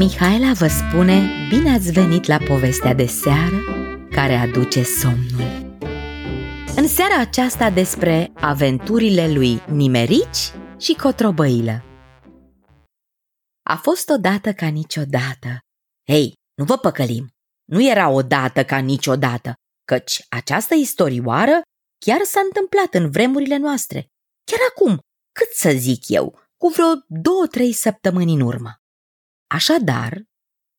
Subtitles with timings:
[0.00, 3.56] Mihaela vă spune bine ați venit la povestea de seară
[4.10, 5.76] care aduce somnul.
[6.76, 11.84] În seara aceasta despre aventurile lui Nimerici și Cotrobăilă.
[13.62, 15.58] A fost odată ca niciodată.
[16.08, 17.28] Hei, nu vă păcălim!
[17.64, 21.60] Nu era odată ca niciodată, căci această istorioară
[22.04, 24.06] chiar s-a întâmplat în vremurile noastre.
[24.44, 24.98] Chiar acum,
[25.38, 28.79] cât să zic eu, cu vreo două-trei săptămâni în urmă.
[29.50, 30.22] Așadar,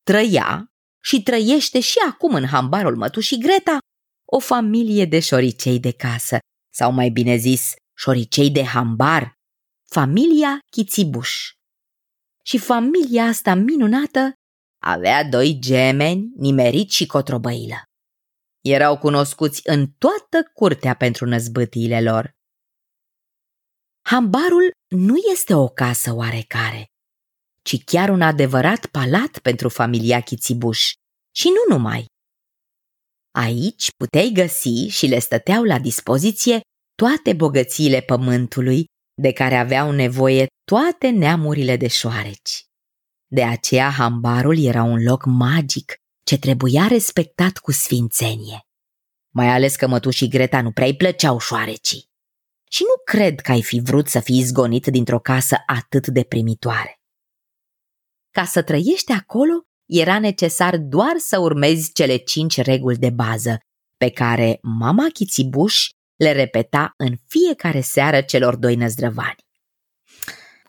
[0.04, 0.72] trăia
[1.04, 3.78] și trăiește și acum în hambarul mătușii Greta
[4.26, 6.38] o familie de șoricei de casă,
[6.74, 9.34] sau mai bine zis, șoricei de hambar,
[9.90, 11.52] familia Chițibuș.
[12.44, 14.34] Și familia asta minunată
[14.84, 17.84] avea doi gemeni, nimerit și cotrobăilă.
[18.62, 22.32] Erau cunoscuți în toată curtea pentru năzbâtiile lor.
[24.06, 26.86] Hambarul nu este o casă oarecare,
[27.62, 30.92] ci chiar un adevărat palat pentru familia Chițibuș.
[31.36, 32.06] Și nu numai.
[33.32, 36.62] Aici puteai găsi și le stăteau la dispoziție
[36.96, 38.86] toate bogățiile pământului
[39.22, 42.64] de care aveau nevoie toate neamurile de șoareci.
[43.28, 48.60] De aceea hambarul era un loc magic ce trebuia respectat cu sfințenie.
[49.34, 52.10] Mai ales că mătușii Greta nu prea-i plăceau șoarecii.
[52.70, 57.01] Și nu cred că ai fi vrut să fii izgonit dintr-o casă atât de primitoare.
[58.32, 63.58] Ca să trăiești acolo, era necesar doar să urmezi cele cinci reguli de bază,
[63.98, 69.36] pe care mama Chițibuș le repeta în fiecare seară celor doi năzdrăvani.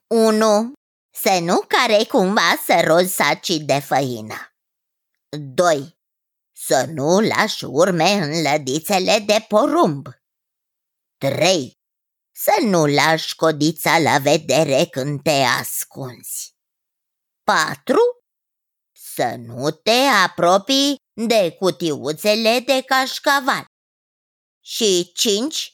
[0.07, 0.73] 1.
[1.15, 4.35] Să nu care cumva să rozi sacii de făină.
[5.55, 5.97] 2.
[6.53, 10.07] Să nu lași urme în lădițele de porumb.
[11.19, 11.73] 3.
[12.35, 16.52] Să nu lași codița la vedere când te ascunzi.
[17.45, 17.97] 4.
[18.97, 20.97] Să nu te apropii
[21.27, 23.65] de cutiuțele de cașcaval.
[24.65, 25.73] Și 5.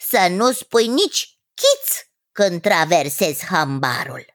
[0.00, 4.26] Să nu spui nici chiț când traversezi hambarul.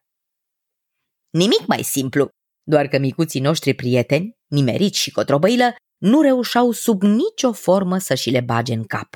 [1.30, 2.30] Nimic mai simplu,
[2.64, 8.30] doar că micuții noștri prieteni, nimeriți și cotrobăilă, nu reușeau sub nicio formă să și
[8.30, 9.16] le bage în cap.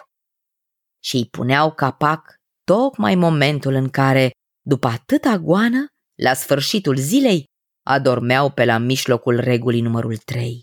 [1.03, 5.85] Și îi puneau capac tocmai momentul în care, după atâta goană,
[6.17, 7.43] la sfârșitul zilei,
[7.85, 10.61] adormeau pe la mijlocul regulii numărul 3.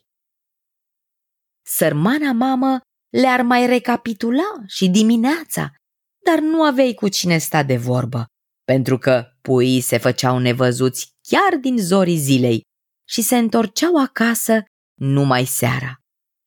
[1.66, 2.80] Sărmana mamă
[3.12, 5.72] le-ar mai recapitula și dimineața,
[6.24, 8.26] dar nu aveai cu cine sta de vorbă,
[8.64, 12.60] pentru că puii se făceau nevăzuți chiar din zorii zilei
[13.08, 14.62] și se întorceau acasă
[15.00, 15.98] numai seara.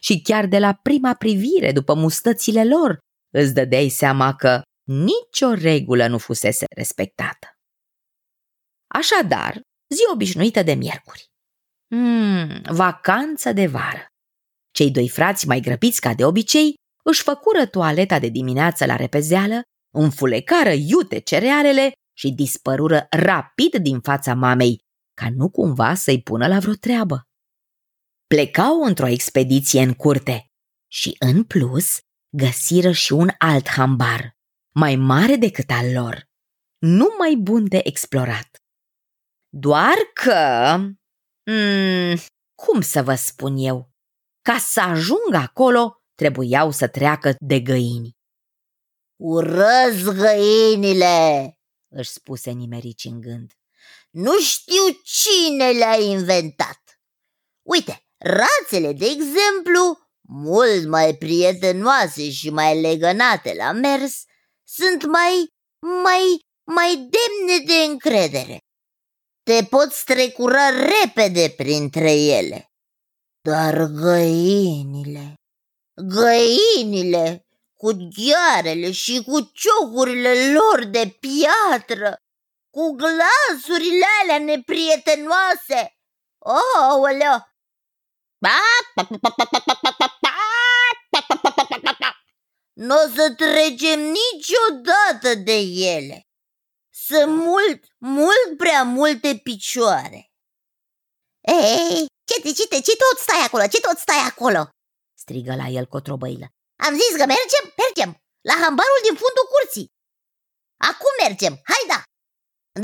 [0.01, 2.97] Și chiar de la prima privire după mustățile lor
[3.33, 7.56] îți dădeai seama că nicio regulă nu fusese respectată.
[8.87, 9.53] Așadar,
[9.93, 11.25] zi obișnuită de miercuri.
[11.87, 14.05] Hmm, vacanță de vară.
[14.71, 19.61] Cei doi frați mai grăbiți ca de obicei își făcură toaleta de dimineață la repezeală,
[19.95, 24.77] înfulecară iute cerealele și dispărură rapid din fața mamei,
[25.13, 27.21] ca nu cumva să-i pună la vreo treabă.
[28.27, 30.45] Plecau într-o expediție în curte
[30.91, 31.97] și, în plus,
[32.37, 34.31] găsiră și un alt hambar,
[34.75, 36.23] mai mare decât al lor,
[36.77, 38.49] nu mai bun de explorat.
[39.49, 40.75] Doar că...
[41.51, 42.17] Mm,
[42.55, 43.89] cum să vă spun eu?
[44.41, 48.15] Ca să ajung acolo, trebuiau să treacă de găini.
[49.19, 51.53] Urăz găinile,
[51.87, 53.51] își spuse nimerici în gând.
[54.09, 57.01] Nu știu cine le-a inventat.
[57.61, 59.97] Uite, rațele, de exemplu,
[60.27, 64.23] mult mai prietenoase și mai legănate la mers,
[64.67, 65.47] sunt mai,
[66.03, 68.57] mai, mai demne de încredere.
[69.47, 72.71] Te poți strecura repede printre ele.
[73.41, 75.33] Dar găinile,
[75.95, 82.15] găinile, cu ghearele și cu ciocurile lor de piatră,
[82.69, 85.95] cu glasurile alea neprietenoase.
[86.37, 87.09] Oh,
[92.73, 95.57] Nu o să trecem niciodată de
[95.95, 96.26] ele.
[97.07, 100.19] Sunt mult, mult prea multe picioare.
[101.41, 103.63] Ei, ce, ce, ce, ce tot stai acolo?
[103.73, 104.61] Ce tot stai acolo?
[105.23, 106.47] strigă la el cotrobăilă.
[106.85, 108.09] Am zis că mergem, mergem,
[108.49, 109.87] la hambarul din fundul curții.
[110.89, 111.99] Acum mergem, hai da!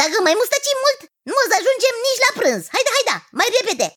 [0.02, 1.00] Dacă mai mustăcim mult,
[1.30, 2.64] nu o să ajungem nici la prânz.
[2.74, 3.88] Haida, haida, mai repede!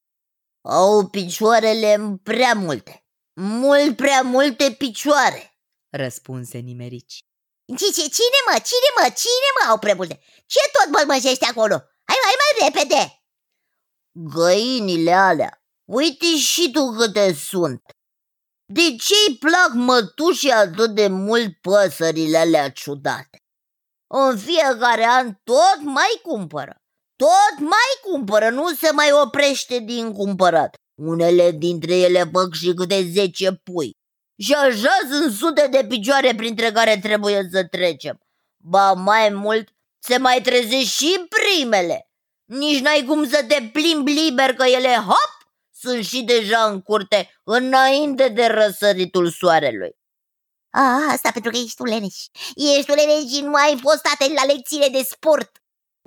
[0.81, 1.93] Au picioarele
[2.28, 2.93] prea multe,
[3.62, 5.43] mult prea multe picioare,
[6.02, 7.17] răspunse nimerici.
[7.75, 10.21] Ce, ce, cine mă, cine mă, cine mă au prea multe?
[10.47, 11.75] Ce tot bălmășești acolo?
[12.09, 13.21] Hai mai, mai repede!
[14.35, 17.83] Găinile alea, uite și tu câte sunt.
[18.73, 23.39] De ce îi plac mătușii atât de mult păsările alea ciudate?
[24.07, 26.77] În fiecare an tot mai cumpără.
[27.17, 30.75] Tot mai cumpără, nu se mai oprește din cumpărat.
[31.03, 33.91] Unele dintre ele fac și câte zece pui.
[34.38, 38.21] Și așa sunt sute de picioare printre care trebuie să trecem.
[38.56, 39.69] Ba mai mult,
[39.99, 42.11] se mai trezește și primele.
[42.44, 45.37] Nici n-ai cum să te plimbi liber că ele, hop,
[45.75, 49.97] sunt și deja în curte înainte de răsăritul soarelui.
[50.71, 52.17] A, asta pentru că ești tu leneș.
[52.55, 55.50] Ești tu leneș și nu ai fost atent la lecțiile de sport.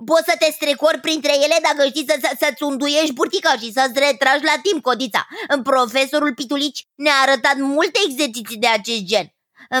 [0.04, 3.98] Poți să te strecori printre ele dacă știi să, să, să-ți unduiești burtica și să-ți
[3.98, 5.26] retragi la timp codița.
[5.62, 9.34] Profesorul Pitulici ne-a arătat multe exerciții de acest gen.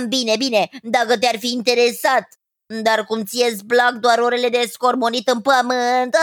[0.08, 2.28] Bine, bine, dacă te-ar fi interesat.
[2.82, 6.16] Dar cum ție-ți plac doar orele de scormonit în pământ...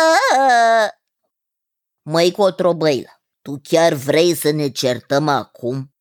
[2.10, 5.92] Măi, cotrobăilă, tu chiar vrei să ne certăm acum?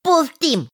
[0.00, 0.66] Poftim!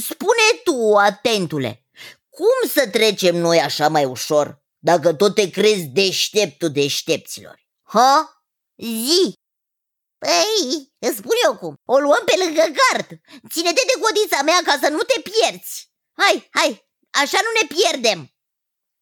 [0.00, 1.86] Spune tu, atentule,
[2.28, 4.61] cum să trecem noi așa mai ușor?
[4.82, 7.56] Dacă tot te crezi deșteptul deștepților.
[7.82, 8.42] Ha?
[8.82, 9.32] Zi!
[10.18, 13.08] Păi, îți spun eu cum, o luăm pe lângă gard.
[13.50, 15.90] Ține-te de codița mea ca să nu te pierzi.
[16.20, 16.70] Hai, hai,
[17.10, 18.32] așa nu ne pierdem,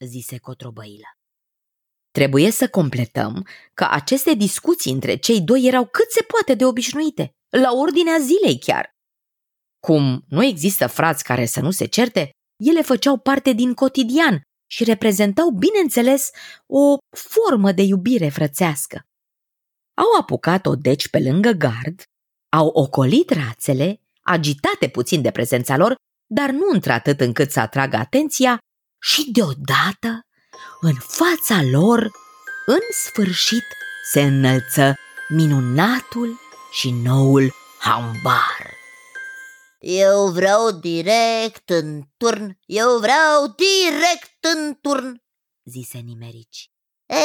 [0.06, 1.08] zise Cotrobăilă.
[2.10, 7.30] Trebuie să completăm că aceste discuții între cei doi erau cât se poate de obișnuite,
[7.48, 8.90] la ordinea zilei chiar.
[9.86, 14.84] Cum nu există frați care să nu se certe, ele făceau parte din cotidian și
[14.84, 16.30] reprezentau, bineînțeles,
[16.66, 19.00] o formă de iubire frățească.
[19.94, 22.02] Au apucat-o deci pe lângă gard,
[22.52, 25.94] au ocolit rațele, agitate puțin de prezența lor,
[26.26, 28.58] dar nu într-atât încât să atragă atenția
[29.02, 30.26] și deodată,
[30.80, 32.10] în fața lor,
[32.66, 33.64] în sfârșit,
[34.12, 34.94] se înălță
[35.28, 36.38] minunatul
[36.72, 38.78] și noul hambar.
[39.80, 45.22] Eu vreau direct în turn, eu vreau direct în turn,
[45.64, 46.70] zise Nimerici.
[47.06, 47.24] E,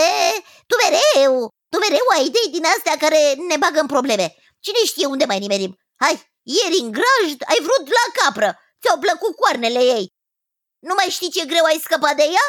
[0.67, 4.35] tu mereu, tu mereu ai idei din astea care ne bagă în probleme.
[4.59, 5.75] Cine știe unde mai nimerim?
[6.03, 6.13] Hai,
[6.43, 10.07] ieri în grajd ai vrut la capră, ți-au plăcut coarnele ei.
[10.79, 12.47] Nu mai știi ce greu ai scăpat de ea?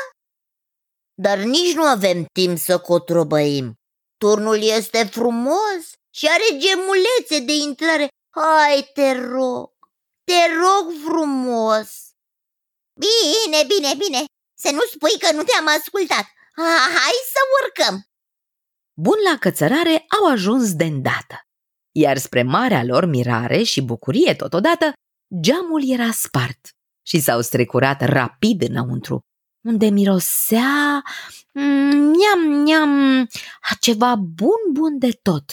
[1.14, 3.74] Dar nici nu avem timp să cotrobăim.
[4.18, 5.82] Turnul este frumos
[6.14, 8.08] și are gemulețe de intrare.
[8.30, 9.72] Hai, te rog,
[10.24, 11.88] te rog frumos!
[13.00, 14.24] Bine, bine, bine,
[14.58, 16.26] să nu spui că nu te-am ascultat.
[16.98, 18.06] Hai să urcăm!
[18.98, 21.40] Bun la cățărare au ajuns de îndată,
[21.92, 24.92] iar spre marea lor mirare și bucurie totodată,
[25.40, 26.68] geamul era spart
[27.06, 29.20] și s-au strecurat rapid înăuntru,
[29.64, 31.02] unde mirosea
[31.52, 33.20] miam, miam,
[33.60, 35.44] a ceva bun, bun de tot,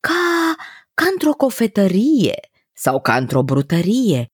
[0.00, 0.54] ca,
[0.94, 4.26] ca într-o cofetărie sau ca într-o brutărie,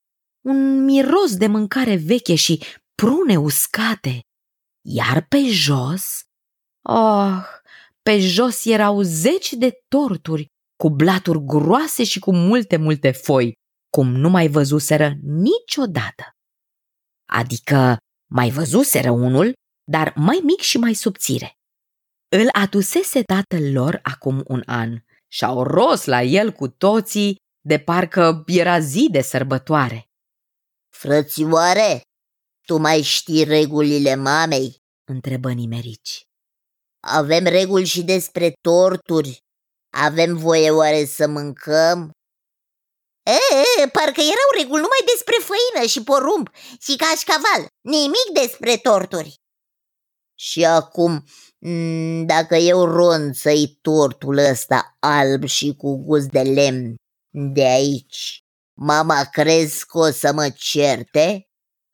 [0.44, 4.20] un miros de mâncare veche și prune uscate.
[4.84, 6.22] Iar pe jos,
[6.88, 7.44] oh,
[8.02, 10.46] pe jos erau zeci de torturi
[10.76, 13.52] cu blaturi groase și cu multe, multe foi,
[13.90, 16.24] cum nu mai văzuseră niciodată.
[17.28, 17.96] Adică
[18.30, 19.52] mai văzuseră unul,
[19.90, 21.52] dar mai mic și mai subțire.
[22.28, 28.42] Îl adusese tatăl lor acum un an și-au ros la el cu toții de parcă
[28.46, 30.04] era zi de sărbătoare.
[30.94, 32.00] Frățioare,
[32.66, 34.80] tu mai știi regulile mamei?
[35.04, 36.22] întrebă nimerici.
[37.00, 39.38] Avem reguli și despre torturi.
[39.92, 42.10] Avem voie oare să mâncăm?
[43.22, 46.48] E, parcă erau reguli numai despre făină și porumb
[46.80, 49.34] și cașcaval, nimic despre torturi.
[50.38, 51.24] Și acum,
[52.26, 56.94] dacă eu ronță-i tortul ăsta alb și cu gust de lemn,
[57.52, 58.40] de aici.
[58.80, 61.46] Mama, crezi că o să mă certe?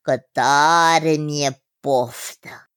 [0.09, 2.71] Că tare mi-e poftă.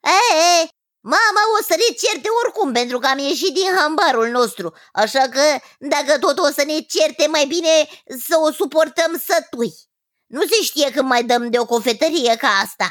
[0.00, 0.68] E,
[1.00, 5.40] mama o să ne certe oricum pentru că am ieșit din hambarul nostru, așa că
[5.78, 7.68] dacă tot o să ne certe, mai bine
[8.26, 9.72] să o suportăm sătui.
[10.26, 12.88] Nu se știe când mai dăm de o cofetărie ca asta,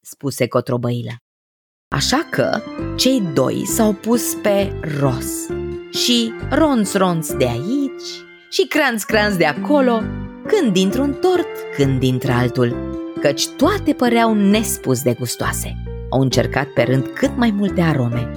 [0.00, 1.12] spuse Cotrobăilă.
[1.88, 2.62] Așa că
[2.96, 5.30] cei doi s-au pus pe ros
[5.92, 8.08] și ronț-ronț de aici
[8.50, 10.02] și cranț-cranț de acolo,
[10.46, 12.76] când dintr-un tort, când dintr-altul,
[13.20, 15.76] căci toate păreau nespus de gustoase.
[16.10, 18.30] Au încercat pe rând cât mai multe arome.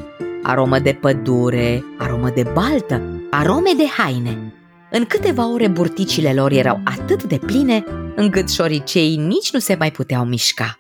[0.44, 4.54] Aromă de pădure, aromă de baltă, arome de haine.
[4.92, 7.84] În câteva ore burticile lor erau atât de pline,
[8.16, 10.80] încât șoricei nici nu se mai puteau mișca.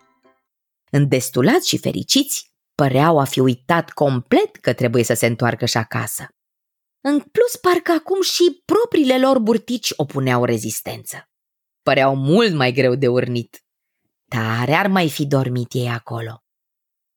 [0.91, 6.27] Îndestulați și fericiți, păreau a fi uitat complet că trebuie să se întoarcă și acasă.
[7.09, 11.29] În plus, parcă acum și propriile lor burtici opuneau rezistență.
[11.81, 13.65] Păreau mult mai greu de urnit.
[14.27, 16.43] Tare ar mai fi dormit ei acolo.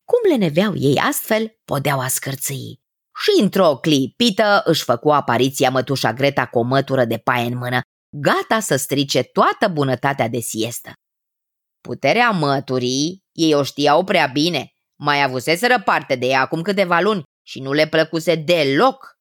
[0.04, 2.80] Cum le neveau ei astfel, podeau ascărțâi.
[3.22, 7.80] Și într-o clipită își făcu apariția mătușa Greta cu o mătură de paie în mână,
[8.16, 10.92] gata să strice toată bunătatea de siestă.
[11.80, 17.22] Puterea măturii, ei o știau prea bine, mai avuseseră parte de ea acum câteva luni
[17.46, 19.18] și nu le plăcuse deloc.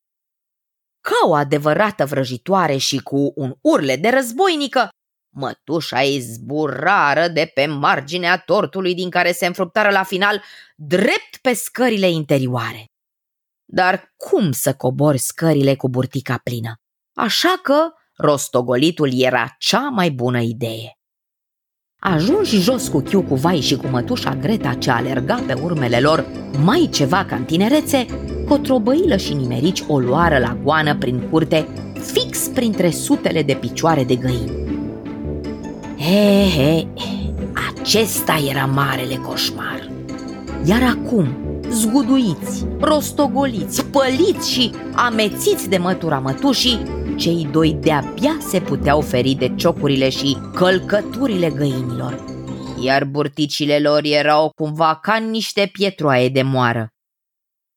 [1.09, 4.89] Ca o adevărată vrăjitoare și cu un urle de războinică,
[5.35, 10.43] mătușa ei zburară de pe marginea tortului din care se înfruptară la final
[10.75, 12.85] drept pe scările interioare.
[13.65, 16.73] Dar cum să cobori scările cu burtica plină?
[17.17, 20.98] Așa că rostogolitul era cea mai bună idee.
[22.01, 26.25] Ajungi jos cu chiu cu vai și cu mătușa Greta ce alerga pe urmele lor
[26.63, 28.05] mai ceva ca în tinerețe,
[28.47, 31.67] cotrobăilă și nimerici o luară la goană prin curte,
[32.13, 34.51] fix printre sutele de picioare de găini.
[35.97, 36.87] He, he,
[37.69, 39.89] acesta era marele coșmar.
[40.65, 41.27] Iar acum,
[41.71, 46.81] zguduiți, rostogoliți, păliți și amețiți de mătura mătușii,
[47.19, 52.23] cei doi de-abia se puteau feri de ciocurile și călcăturile găinilor,
[52.81, 56.87] iar burticile lor erau cumva ca niște pietroaie de moară.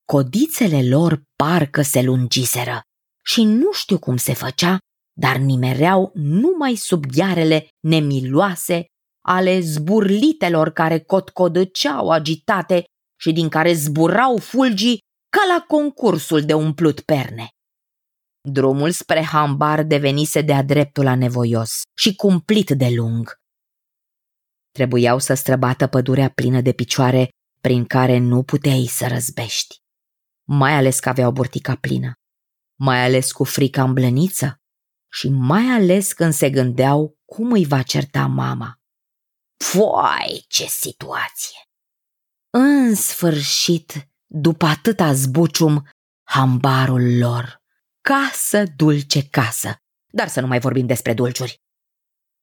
[0.04, 2.80] Codițele lor parcă se lungiseră
[3.24, 4.78] și nu știu cum se făcea,
[5.20, 8.84] dar nimereau numai sub ghearele nemiloase
[9.24, 12.84] ale zburlitelor care cotcodăceau agitate
[13.20, 17.48] și din care zburau fulgii ca la concursul de umplut perne.
[18.48, 23.40] Drumul spre hambar devenise de-a dreptul la nevoios și cumplit de lung.
[24.70, 27.28] Trebuiau să străbată pădurea plină de picioare
[27.60, 29.76] prin care nu puteai să răzbești.
[30.48, 32.12] Mai ales că aveau burtica plină,
[32.80, 34.56] mai ales cu frica în blăniță
[35.12, 38.80] și mai ales când se gândeau cum îi va certa mama.
[39.64, 41.58] Foai, ce situație!
[42.50, 45.88] În sfârșit, după atâta zbucium,
[46.22, 47.61] hambarul lor
[48.02, 49.76] Casă, dulce casă.
[50.12, 51.60] Dar să nu mai vorbim despre dulciuri.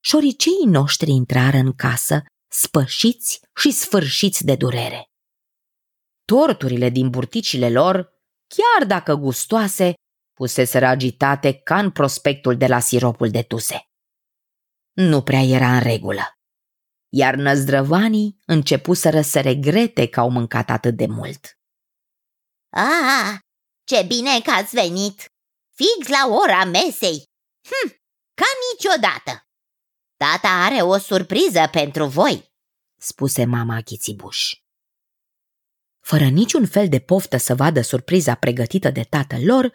[0.04, 5.06] Șoriceii noștri intrară în casă, spășiți și sfârșiți de durere.
[6.26, 8.14] Torturile din burticile lor,
[8.48, 9.94] chiar dacă gustoase,
[10.34, 13.84] puseseră agitate ca în prospectul de la siropul de tuse.
[14.94, 16.34] Nu prea era în regulă.
[17.10, 21.58] Iar năzdrăvanii începuseră să regrete că au mâncat atât de mult.
[22.70, 23.40] Ah,
[23.84, 25.32] ce bine că ați venit!
[25.80, 27.24] Fix la ora mesei.
[27.70, 27.88] Hm,
[28.34, 29.48] ca niciodată.
[30.18, 32.52] Tata are o surpriză pentru voi,
[33.02, 34.54] spuse mama Chițibuș.
[36.00, 39.72] Fără niciun fel de poftă să vadă surpriza pregătită de tatăl lor,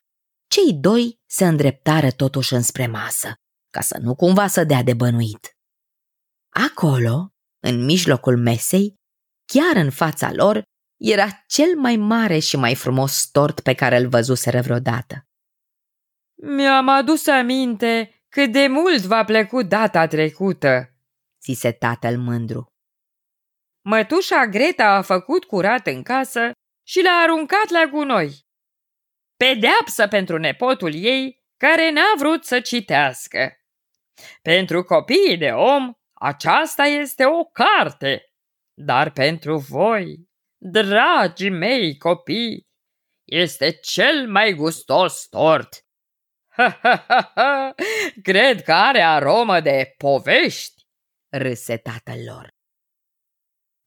[0.50, 3.34] cei doi se îndreptară totuși înspre masă,
[3.70, 5.56] ca să nu cumva să dea de bănuit.
[6.48, 8.94] Acolo, în mijlocul mesei,
[9.44, 10.62] chiar în fața lor,
[11.00, 15.26] era cel mai mare și mai frumos tort pe care îl văzuseră vreodată.
[16.42, 20.94] Mi-am adus aminte cât de mult v-a plăcut data trecută,
[21.42, 22.66] zise tatăl mândru.
[23.84, 26.50] Mătușa Greta a făcut curat în casă
[26.86, 28.46] și l-a aruncat la gunoi.
[29.36, 33.52] Pedeapsă pentru nepotul ei care n-a vrut să citească.
[34.42, 38.24] Pentru copiii de om, aceasta este o carte,
[38.74, 42.66] dar pentru voi, dragii mei copii,
[43.24, 45.83] este cel mai gustos tort Ha, ha, ha, ha!
[48.22, 50.86] Cred că are aromă de povești,
[51.28, 52.54] râse tatăl lor.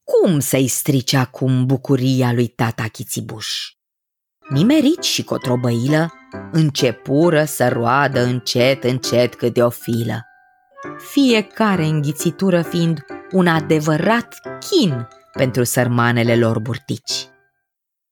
[0.02, 3.48] Cum să-i strice acum bucuria lui tata Chițibuș?
[4.48, 6.12] Nimerici și cotrobăilă
[6.52, 10.22] începură să roadă încet, încet câte o filă,
[11.12, 17.28] fiecare înghițitură fiind un adevărat chin pentru sărmanele lor burtici.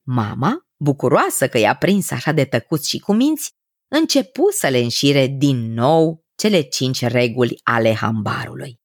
[0.02, 3.54] Mama, bucuroasă că i-a prins așa de tăcuți și cu minți,
[3.88, 8.80] începu să le înșire din nou cele cinci reguli ale hambarului.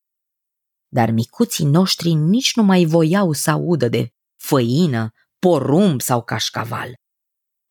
[0.87, 6.93] Dar micuții noștri nici nu mai voiau să audă de făină, porumb sau cașcaval.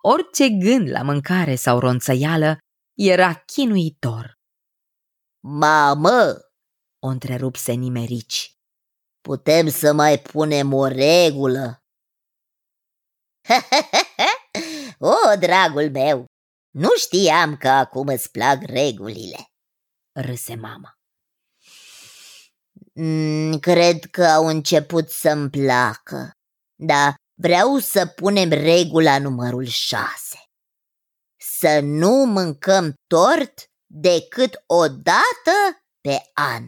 [0.02, 2.58] Orice gând la mâncare sau ronțăială
[2.98, 4.38] era chinuitor.
[5.42, 6.36] Mamă,
[7.02, 8.54] o întrerupse nimerici.
[9.20, 11.78] Putem să mai punem o regulă?
[14.98, 16.24] o, dragul meu,
[16.70, 19.46] nu știam că acum îți plac regulile,
[20.12, 20.94] râse mama.
[22.94, 26.30] Mm, cred că au început să-mi placă,
[26.74, 30.38] dar vreau să punem regula numărul șase.
[31.36, 36.66] Să nu mâncăm tort decât o dată pe an.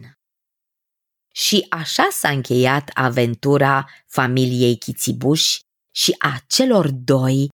[1.33, 5.59] Și așa s-a încheiat aventura familiei Chițibuș
[5.95, 7.49] și a celor doi,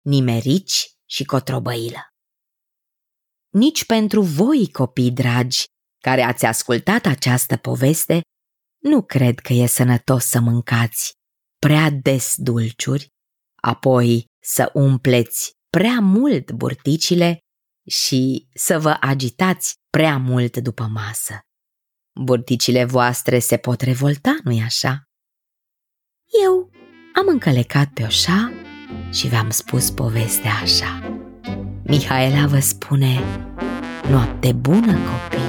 [0.00, 2.12] Nimerici și Cotrobăilă.
[3.48, 5.64] Nici pentru voi, copii dragi,
[5.98, 8.20] care ați ascultat această poveste,
[8.82, 11.12] nu cred că e sănătos să mâncați
[11.58, 13.08] prea des dulciuri,
[13.54, 17.38] apoi să umpleți prea mult burticile
[17.86, 21.40] și să vă agitați prea mult după masă.
[22.20, 25.02] Burticile voastre se pot revolta, nu-i așa?
[26.44, 26.70] Eu
[27.14, 28.57] am încălecat pe oșa
[29.12, 31.02] și v-am spus povestea așa.
[31.82, 33.20] Mihaela vă spune,
[34.10, 35.48] noapte bună, copii!